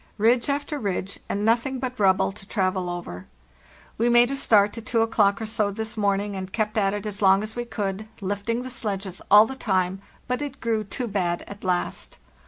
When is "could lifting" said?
7.65-8.63